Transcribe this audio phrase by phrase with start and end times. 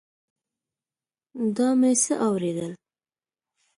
[1.55, 2.71] دا مې څه اورېدل.